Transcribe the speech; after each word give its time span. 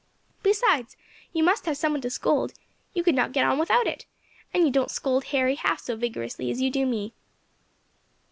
Besides, 0.41 0.97
you 1.31 1.43
must 1.43 1.67
have 1.67 1.77
some 1.77 1.91
one 1.91 2.01
to 2.01 2.09
scold; 2.09 2.53
you 2.95 3.03
could 3.03 3.13
not 3.13 3.33
get 3.33 3.45
on 3.45 3.59
without 3.59 3.85
it, 3.85 4.07
and 4.51 4.63
you 4.65 4.71
don't 4.71 4.89
scold 4.89 5.25
Harry 5.25 5.53
half 5.53 5.79
so 5.79 5.95
vigorously 5.95 6.49
as 6.49 6.59
you 6.59 6.71
do 6.71 6.87
me." 6.87 7.13